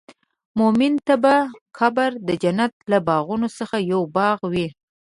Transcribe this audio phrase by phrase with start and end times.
[0.59, 1.35] مؤمن ته به
[1.77, 4.67] قبر د جنت له باغونو څخه یو باغ وي.